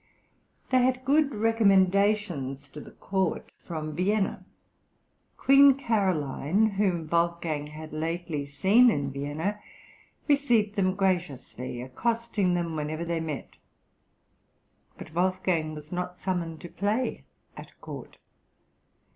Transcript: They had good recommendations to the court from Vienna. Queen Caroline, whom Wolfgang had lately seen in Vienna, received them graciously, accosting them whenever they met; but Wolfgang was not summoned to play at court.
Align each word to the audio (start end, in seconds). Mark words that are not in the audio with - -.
They 0.71 0.79
had 0.79 1.05
good 1.05 1.31
recommendations 1.35 2.67
to 2.69 2.81
the 2.81 2.89
court 2.89 3.51
from 3.63 3.95
Vienna. 3.95 4.43
Queen 5.37 5.75
Caroline, 5.75 6.71
whom 6.71 7.05
Wolfgang 7.05 7.67
had 7.67 7.93
lately 7.93 8.47
seen 8.47 8.89
in 8.89 9.11
Vienna, 9.11 9.59
received 10.27 10.75
them 10.75 10.95
graciously, 10.95 11.83
accosting 11.83 12.55
them 12.55 12.75
whenever 12.75 13.05
they 13.05 13.19
met; 13.19 13.57
but 14.97 15.13
Wolfgang 15.13 15.75
was 15.75 15.91
not 15.91 16.17
summoned 16.17 16.61
to 16.61 16.69
play 16.69 17.23
at 17.55 17.79
court. 17.79 18.17